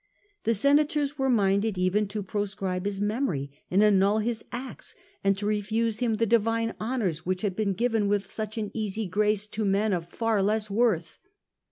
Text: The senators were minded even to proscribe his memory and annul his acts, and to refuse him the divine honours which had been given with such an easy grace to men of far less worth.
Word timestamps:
The 0.45 0.55
senators 0.55 1.19
were 1.19 1.29
minded 1.29 1.77
even 1.77 2.07
to 2.07 2.23
proscribe 2.23 2.87
his 2.87 2.99
memory 2.99 3.51
and 3.69 3.83
annul 3.83 4.17
his 4.17 4.43
acts, 4.51 4.95
and 5.23 5.37
to 5.37 5.45
refuse 5.45 5.99
him 5.99 6.15
the 6.15 6.25
divine 6.25 6.73
honours 6.81 7.23
which 7.23 7.43
had 7.43 7.55
been 7.55 7.73
given 7.73 8.07
with 8.07 8.25
such 8.25 8.57
an 8.57 8.71
easy 8.73 9.05
grace 9.07 9.45
to 9.49 9.63
men 9.63 9.93
of 9.93 10.09
far 10.09 10.41
less 10.41 10.71
worth. 10.71 11.19